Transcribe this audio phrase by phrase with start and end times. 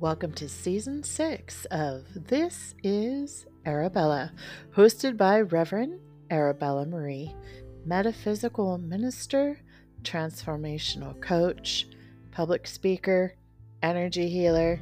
[0.00, 4.32] Welcome to season six of This is Arabella,
[4.76, 5.98] hosted by Reverend
[6.30, 7.34] Arabella Marie,
[7.84, 9.58] metaphysical minister,
[10.04, 11.88] transformational coach,
[12.30, 13.34] public speaker,
[13.82, 14.80] energy healer,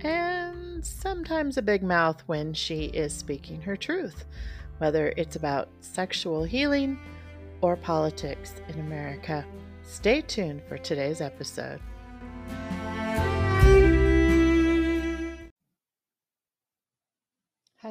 [0.00, 4.26] and sometimes a big mouth when she is speaking her truth,
[4.76, 6.98] whether it's about sexual healing
[7.62, 9.46] or politics in America.
[9.82, 11.80] Stay tuned for today's episode.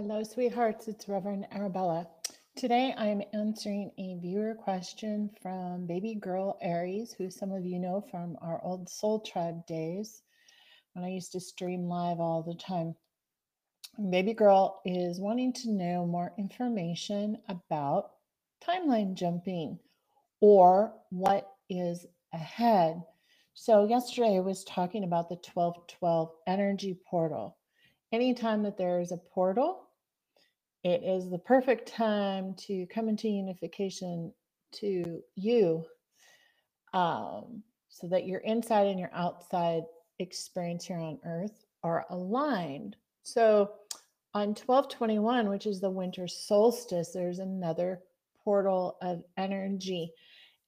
[0.09, 0.88] Hello, sweethearts.
[0.88, 2.07] It's Reverend Arabella.
[2.55, 7.77] Today I am answering a viewer question from Baby Girl Aries, who some of you
[7.77, 10.21] know from our old Soul Tribe days
[10.93, 12.95] when I used to stream live all the time.
[14.09, 18.11] Baby Girl is wanting to know more information about
[18.66, 19.77] timeline jumping
[20.39, 23.03] or what is ahead.
[23.55, 27.58] So, yesterday I was talking about the 1212 energy portal.
[28.13, 29.86] Anytime that there is a portal,
[30.88, 34.31] it is the perfect time to come into unification
[34.71, 35.83] to you
[36.94, 39.83] um, so that your inside and your outside
[40.19, 42.95] experience here on earth are aligned.
[43.23, 43.71] So
[44.33, 47.99] on 1221, which is the winter solstice, there's another
[48.45, 50.13] portal of energy.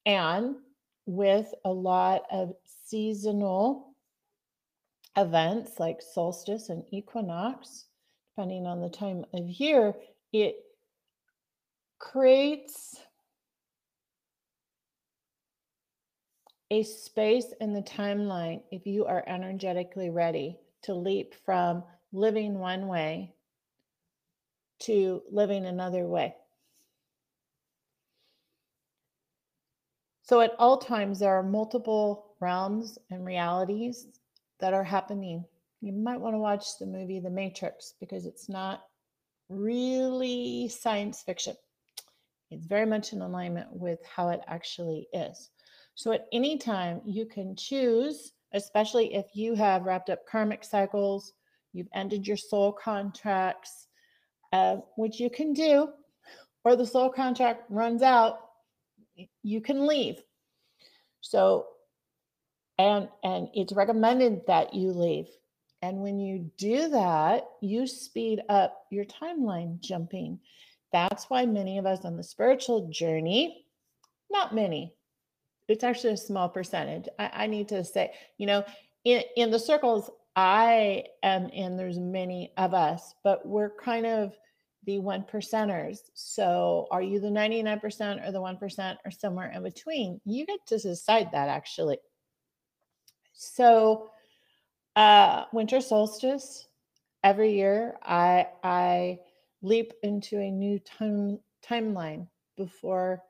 [0.05, 0.57] And
[1.05, 2.51] with a lot of
[2.85, 3.95] seasonal
[5.15, 7.85] events like solstice and equinox,
[8.39, 9.93] depending on the time of year,
[10.31, 10.55] it
[11.97, 12.95] creates
[16.71, 22.87] a space in the timeline if you are energetically ready to leap from living one
[22.87, 23.33] way
[24.79, 26.33] to living another way.
[30.21, 34.07] So, at all times, there are multiple realms and realities
[34.61, 35.43] that are happening
[35.81, 38.81] you might want to watch the movie The Matrix because it's not
[39.49, 41.55] really science fiction.
[42.51, 45.49] It's very much in alignment with how it actually is.
[45.95, 51.33] So, at any time, you can choose, especially if you have wrapped up karmic cycles,
[51.73, 53.87] you've ended your soul contracts,
[54.51, 55.89] uh, which you can do,
[56.65, 58.39] or the soul contract runs out,
[59.43, 60.21] you can leave.
[61.21, 61.67] So,
[62.77, 65.27] and and it's recommended that you leave
[65.81, 70.39] and when you do that, you speed up your timeline jumping.
[70.91, 73.65] That's why many of us on the spiritual journey,
[74.29, 74.93] not many,
[75.67, 77.07] it's actually a small percentage.
[77.17, 78.65] I, I need to say, you know,
[79.05, 84.33] in, in the circles I am in, there's many of us, but we're kind of
[84.85, 85.99] the one percenters.
[86.13, 90.19] So are you the 99% or the 1% or somewhere in between?
[90.25, 91.99] You get to decide that actually.
[93.33, 94.09] So
[94.99, 96.67] uh, winter solstice.
[97.23, 99.19] Every year, I I
[99.61, 102.27] leap into a new time timeline
[102.57, 103.23] before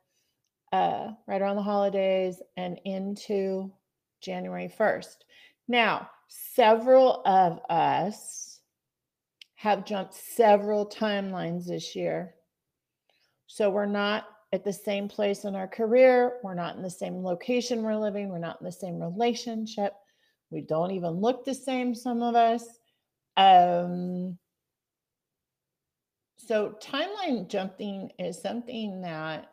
[0.73, 3.71] uh, right around the holidays and into
[4.19, 5.25] January first.
[5.67, 8.61] Now, several of us
[9.53, 12.33] have jumped several timelines this year.
[13.45, 16.37] So we're not at the same place in our career.
[16.43, 18.29] We're not in the same location we're living.
[18.29, 19.93] We're not in the same relationship.
[20.51, 22.65] We don't even look the same, some of us.
[23.37, 24.37] Um,
[26.37, 29.51] so, timeline jumping is something that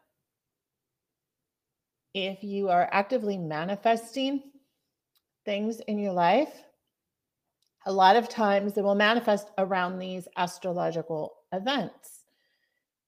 [2.14, 4.42] if you are actively manifesting
[5.44, 6.62] things in your life,
[7.84, 12.22] a lot of times it will manifest around these astrological events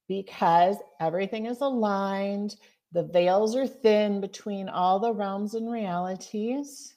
[0.07, 2.57] because everything is aligned,
[2.93, 6.95] the veils are thin between all the realms and realities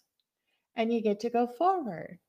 [0.75, 2.19] and you get to go forward.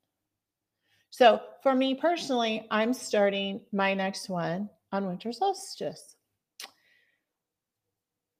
[1.11, 6.17] So, for me personally, I'm starting my next one on winter solstice.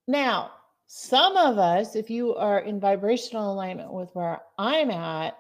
[0.09, 0.53] Now,
[0.87, 5.39] some of us, if you are in vibrational alignment with where I'm at,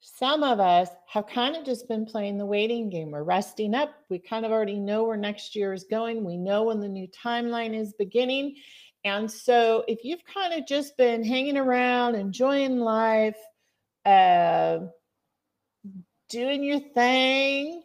[0.00, 3.10] some of us have kind of just been playing the waiting game.
[3.10, 3.94] We're resting up.
[4.08, 6.24] We kind of already know where next year is going.
[6.24, 8.56] We know when the new timeline is beginning.
[9.04, 13.36] And so, if you've kind of just been hanging around, enjoying life,
[14.08, 14.86] uh,
[16.30, 17.82] doing your thing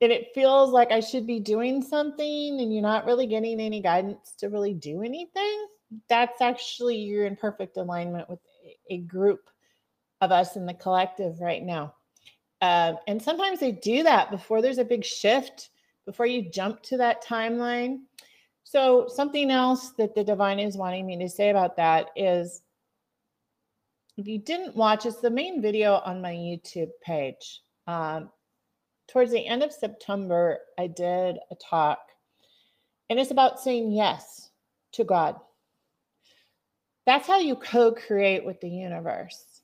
[0.00, 3.82] and it feels like I should be doing something and you're not really getting any
[3.82, 5.66] guidance to really do anything,
[6.08, 8.38] that's actually you're in perfect alignment with
[8.88, 9.50] a group
[10.22, 11.94] of us in the collective right now.
[12.62, 15.70] Uh, and sometimes they do that before there's a big shift,
[16.06, 17.98] before you jump to that timeline.
[18.64, 22.62] So, something else that the divine is wanting me to say about that is
[24.26, 27.62] you didn't watch, it's the main video on my YouTube page.
[27.86, 28.30] Um,
[29.08, 31.98] towards the end of September, I did a talk,
[33.08, 34.50] and it's about saying yes
[34.92, 35.36] to God.
[37.06, 39.62] That's how you co create with the universe.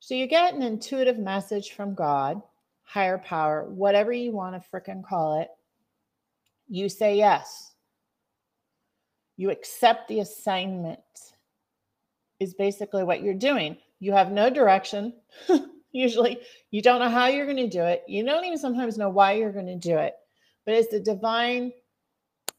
[0.00, 2.42] So you get an intuitive message from God,
[2.82, 5.48] higher power, whatever you want to fricking call it.
[6.68, 7.72] You say yes.
[9.36, 11.00] You accept the assignment,
[12.40, 13.76] is basically what you're doing.
[14.00, 15.14] You have no direction.
[15.92, 18.02] Usually, you don't know how you're going to do it.
[18.08, 20.14] You don't even sometimes know why you're going to do it,
[20.66, 21.72] but it's the divine,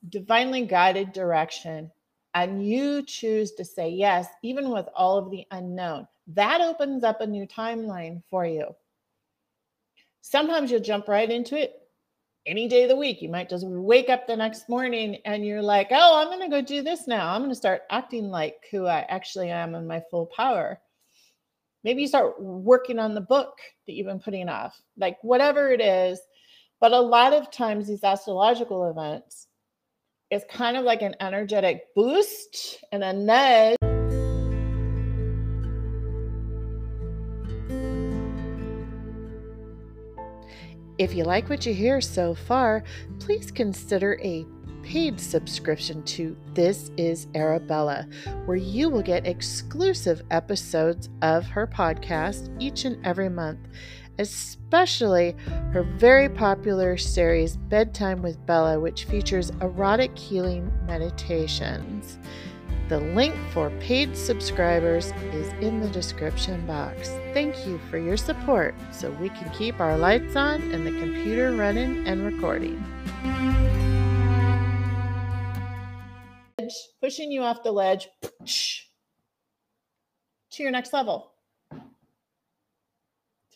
[0.08, 1.92] divinely guided direction.
[2.34, 6.08] And you choose to say yes, even with all of the unknown.
[6.28, 8.76] That opens up a new timeline for you.
[10.22, 11.74] Sometimes you'll jump right into it
[12.46, 13.22] any day of the week.
[13.22, 16.56] You might just wake up the next morning and you're like, oh, I'm going to
[16.56, 17.34] go do this now.
[17.34, 20.80] I'm going to start acting like who I actually am in my full power.
[21.86, 25.80] Maybe you start working on the book that you've been putting off, like whatever it
[25.80, 26.20] is.
[26.82, 29.46] But a lot of times, these astrological events
[30.32, 33.78] is kind of like an energetic boost and a nudge.
[40.98, 42.84] If you like what you hear so far,
[43.20, 44.44] please consider a
[44.86, 48.08] paid subscription to This is Arabella,
[48.46, 53.60] where you will get exclusive episodes of her podcast each and every month,
[54.20, 55.36] especially
[55.74, 62.20] her very popular series Bedtime with Bella, which features erotic healing meditations.
[62.88, 67.10] The link for paid subscribers is in the description box.
[67.34, 71.56] Thank you for your support so we can keep our lights on and the computer
[71.56, 72.84] running and recording.
[77.06, 78.10] Pushing you off the ledge
[80.50, 81.34] to your next level.
[81.72, 81.80] To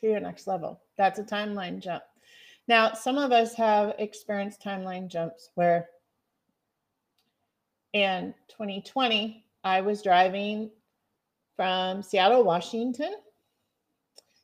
[0.04, 0.80] your next level.
[1.00, 2.04] That's a timeline jump.
[2.68, 5.88] Now, some of us have experienced timeline jumps where
[7.94, 10.70] in 2020, I was driving
[11.56, 13.16] from Seattle, Washington,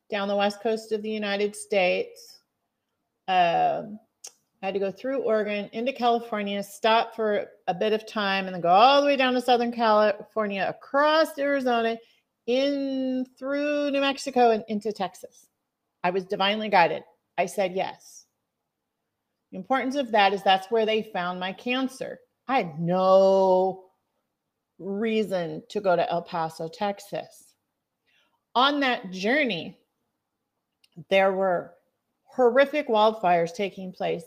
[0.10, 2.40] down the west coast of the United States.
[3.28, 4.00] Um,
[4.62, 8.54] I had to go through Oregon into California, stop for a bit of time, and
[8.54, 11.98] then go all the way down to Southern California, across Arizona,
[12.48, 15.48] in through New Mexico, and into Texas.
[16.04, 17.04] I was divinely guided.
[17.38, 18.26] I said yes.
[19.52, 22.20] The importance of that is that's where they found my cancer.
[22.48, 23.86] I had no
[24.80, 27.54] reason to go to El Paso, Texas.
[28.54, 29.80] On that journey,
[31.10, 31.74] there were
[32.26, 34.24] horrific wildfires taking place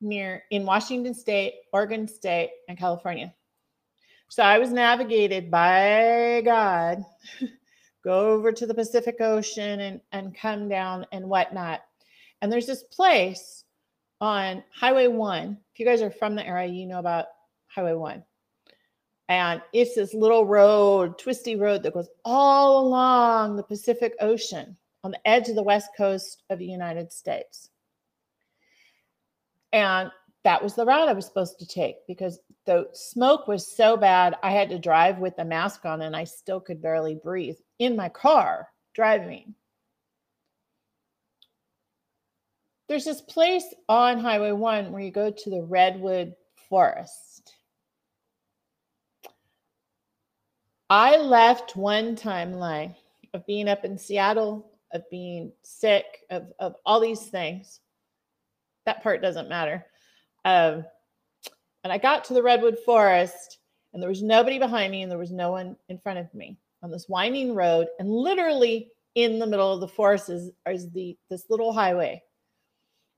[0.00, 3.32] near in Washington State, Oregon State, and California.
[4.28, 7.04] So I was navigated by God,
[8.04, 11.80] go over to the Pacific Ocean and, and come down and whatnot.
[12.40, 13.64] And there's this place
[14.20, 15.58] on Highway 1.
[15.72, 17.26] If you guys are from the area, you know about
[17.66, 18.22] Highway 1.
[19.28, 25.12] And it's this little road, twisty road that goes all along the Pacific Ocean on
[25.12, 27.70] the edge of the west coast of the United States.
[29.72, 30.10] And
[30.44, 34.36] that was the route I was supposed to take because the smoke was so bad.
[34.42, 37.96] I had to drive with a mask on and I still could barely breathe in
[37.96, 39.54] my car driving.
[42.88, 46.34] There's this place on Highway 1 where you go to the Redwood
[46.68, 47.54] Forest.
[50.88, 52.96] I left one timeline
[53.32, 57.78] of being up in Seattle, of being sick, of, of all these things
[58.90, 59.86] that part doesn't matter.
[60.44, 60.84] Um,
[61.84, 63.58] and I got to the redwood forest,
[63.92, 66.58] and there was nobody behind me, and there was no one in front of me
[66.82, 67.86] on this winding road.
[68.00, 72.20] And literally in the middle of the forest is, is the this little highway.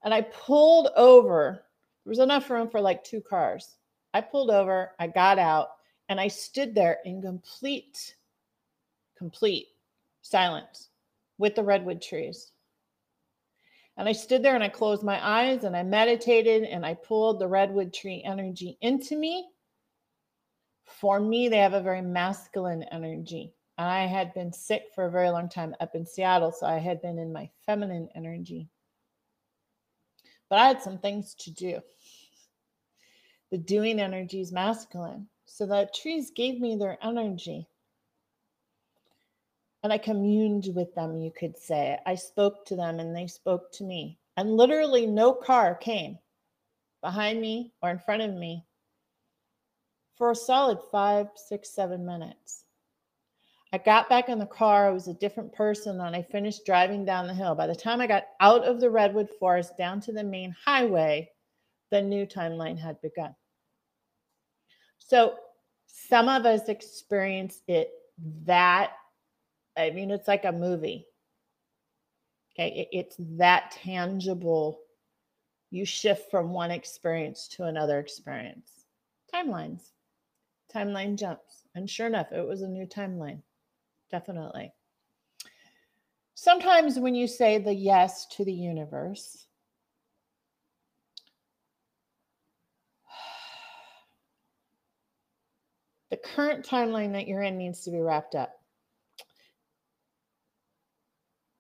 [0.05, 1.65] And I pulled over.
[2.05, 3.77] There was enough room for like two cars.
[4.13, 5.69] I pulled over, I got out,
[6.11, 8.15] and I stood there in complete,
[9.17, 9.69] complete
[10.21, 10.91] silence
[11.39, 12.52] with the redwood trees.
[13.97, 17.39] And I stood there and I closed my eyes and I meditated and I pulled
[17.39, 19.49] the redwood tree energy into me.
[20.85, 23.53] For me, they have a very masculine energy.
[23.79, 26.79] And I had been sick for a very long time up in Seattle, so I
[26.79, 28.69] had been in my feminine energy.
[30.49, 31.81] But I had some things to do.
[33.51, 35.29] The doing energy is masculine.
[35.47, 37.69] So the trees gave me their energy
[39.83, 41.99] and I communed with them, you could say.
[42.07, 44.19] I spoke to them and they spoke to me.
[44.37, 46.19] And literally, no car came
[47.03, 48.65] behind me or in front of me
[50.17, 52.65] for a solid five, six, seven minutes.
[53.73, 54.87] I got back in the car.
[54.87, 57.55] I was a different person and I finished driving down the hill.
[57.55, 61.31] By the time I got out of the redwood forest down to the main highway,
[61.91, 63.35] the new timeline had begun.
[64.99, 65.35] So
[65.87, 67.91] some of us experience it
[68.45, 68.93] that,
[69.77, 71.07] I mean, it's like a movie.
[72.55, 72.89] Okay.
[72.93, 74.81] It's that tangible.
[75.71, 78.85] You shift from one experience to another experience.
[79.35, 79.93] Timelines,
[80.75, 81.63] timeline jumps.
[81.75, 83.41] And sure enough, it was a new timeline
[84.13, 84.73] definitely.
[86.35, 89.47] Sometimes when you say the yes to the universe,
[96.11, 98.62] the current timeline that you're in needs to be wrapped up.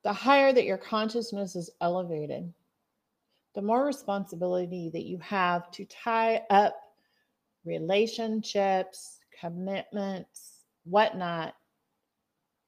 [0.05, 2.53] The higher that your consciousness is elevated,
[3.55, 6.75] the more responsibility that you have to tie up
[7.65, 11.55] relationships, commitments, whatnot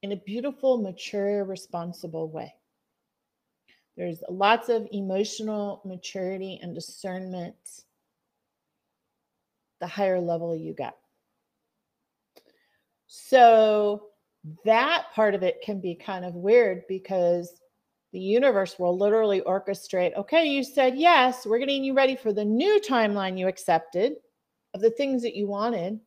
[0.03, 2.55] in a beautiful, mature, responsible way.
[3.97, 7.57] There's lots of emotional maturity and discernment
[9.81, 10.97] the higher level you get.
[13.07, 14.09] So
[14.65, 17.61] that part of it can be kind of weird because
[18.13, 22.45] the universe will literally orchestrate okay, you said yes, we're getting you ready for the
[22.45, 24.15] new timeline you accepted
[24.75, 25.99] of the things that you wanted.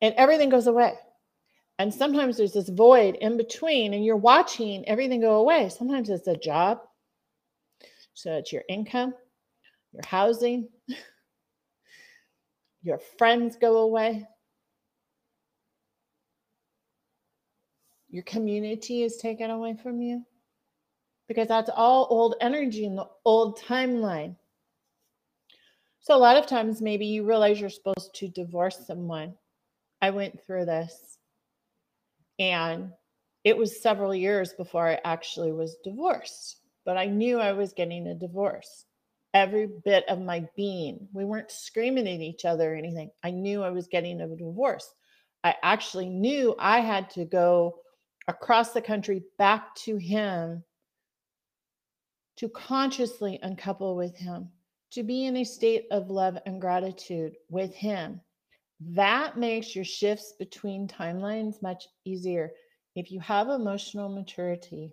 [0.00, 0.94] And everything goes away.
[1.80, 5.68] And sometimes there's this void in between, and you're watching everything go away.
[5.68, 6.80] Sometimes it's a job,
[8.14, 9.14] so it's your income,
[9.92, 10.68] your housing,
[12.82, 14.26] your friends go away,
[18.08, 20.24] your community is taken away from you
[21.26, 24.36] because that's all old energy in the old timeline.
[26.00, 29.34] So, a lot of times, maybe you realize you're supposed to divorce someone.
[30.00, 31.18] I went through this
[32.38, 32.92] and
[33.44, 38.06] it was several years before I actually was divorced, but I knew I was getting
[38.06, 38.86] a divorce.
[39.34, 43.10] Every bit of my being, we weren't screaming at each other or anything.
[43.22, 44.94] I knew I was getting a divorce.
[45.44, 47.80] I actually knew I had to go
[48.28, 50.62] across the country back to him
[52.36, 54.48] to consciously uncouple with him,
[54.92, 58.20] to be in a state of love and gratitude with him
[58.80, 62.52] that makes your shifts between timelines much easier
[62.94, 64.92] if you have emotional maturity.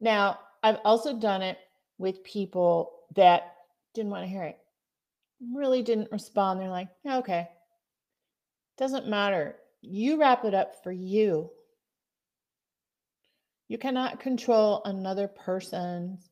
[0.00, 1.58] Now, I've also done it
[1.98, 3.54] with people that
[3.94, 4.58] didn't want to hear it,
[5.54, 6.60] really didn't respond.
[6.60, 7.48] They're like, okay,
[8.76, 9.56] doesn't matter.
[9.82, 11.50] You wrap it up for you.
[13.68, 16.28] You cannot control another person's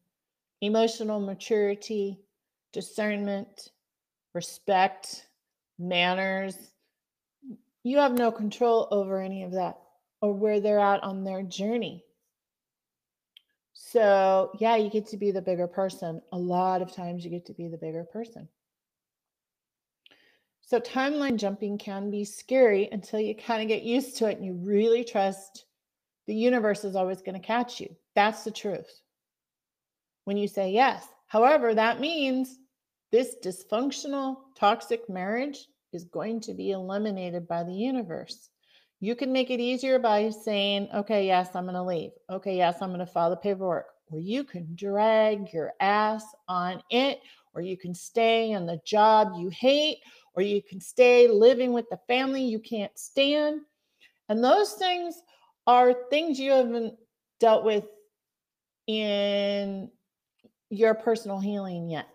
[0.61, 2.19] emotional maturity,
[2.73, 3.71] discernment,
[4.35, 5.29] respect,
[5.79, 6.57] manners.
[7.85, 9.79] You have no control over any of that
[10.21, 12.05] or where they're at on their journey.
[13.73, 16.21] So, yeah, you get to be the bigger person.
[16.33, 18.49] A lot of times you get to be the bigger person.
[20.69, 24.45] So, timeline jumping can be scary until you kind of get used to it and
[24.45, 25.65] you really trust
[26.27, 27.89] the universe is always going to catch you.
[28.15, 29.01] That's the truth.
[30.25, 31.07] When you say yes.
[31.27, 32.59] However, that means
[33.11, 38.51] this dysfunctional, toxic marriage is going to be eliminated by the universe.
[39.01, 42.11] You can make it easier by saying, okay, yes, I'm going to leave.
[42.29, 43.87] Okay, yes, I'm going to file the paperwork.
[44.11, 47.21] Or you can drag your ass on it,
[47.55, 49.99] or you can stay in the job you hate,
[50.39, 53.61] or you can stay living with the family you can't stand.
[54.29, 55.21] And those things
[55.67, 56.95] are things you haven't
[57.41, 57.87] dealt with
[58.87, 59.91] in
[60.71, 62.07] your personal healing yet.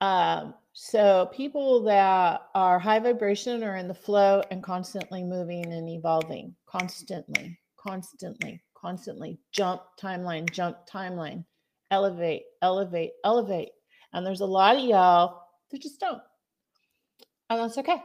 [0.00, 5.88] Um, so people that are high vibration are in the flow and constantly moving and
[5.88, 9.40] evolving, constantly, constantly, constantly.
[9.50, 11.44] Jump timeline, jump timeline,
[11.90, 13.70] elevate, elevate, elevate.
[14.12, 16.22] And there's a lot of y'all that just don't.
[17.50, 18.02] And that's okay.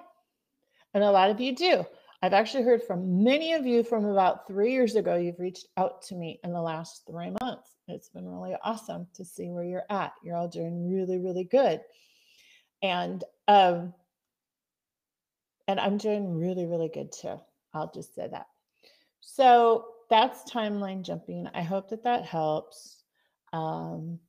[0.94, 1.86] And a lot of you do.
[2.22, 5.16] I've actually heard from many of you from about three years ago.
[5.16, 7.76] You've reached out to me in the last three months.
[7.88, 10.14] It's been really awesome to see where you're at.
[10.24, 11.82] You're all doing really, really good.
[12.84, 13.94] And um
[15.68, 17.40] and I'm doing really, really good too.
[17.74, 18.48] I'll just say that.
[19.22, 21.48] So that's timeline jumping.
[21.54, 23.04] I hope that that helps.
[23.54, 24.20] Um,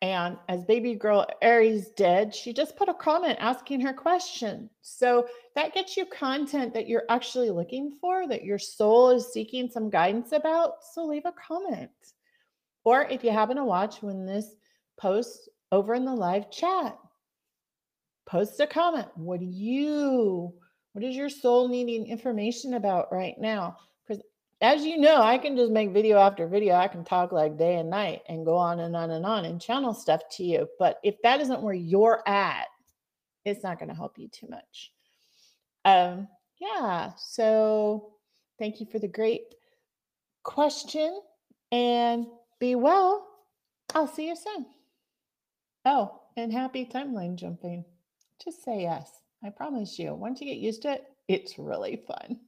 [0.00, 4.70] and as baby girl Aries did, she just put a comment asking her question.
[4.80, 5.26] So
[5.56, 9.90] that gets you content that you're actually looking for, that your soul is seeking some
[9.90, 10.84] guidance about.
[10.92, 11.90] So leave a comment.
[12.84, 14.54] Or if you happen to watch when this
[14.98, 16.96] posts over in the live chat,
[18.24, 19.08] post a comment.
[19.16, 20.54] What do you
[20.92, 23.76] What is your soul needing information about right now?
[24.60, 26.74] As you know, I can just make video after video.
[26.74, 29.60] I can talk like day and night and go on and on and on and
[29.60, 30.68] channel stuff to you.
[30.80, 32.66] But if that isn't where you're at,
[33.44, 34.92] it's not going to help you too much.
[35.84, 36.26] Um,
[36.60, 37.12] yeah.
[37.16, 38.14] So
[38.58, 39.54] thank you for the great
[40.42, 41.20] question
[41.70, 42.26] and
[42.58, 43.28] be well.
[43.94, 44.66] I'll see you soon.
[45.84, 47.84] Oh, and happy timeline jumping.
[48.44, 49.10] Just say yes.
[49.44, 52.40] I promise you, once you get used to it, it's really fun.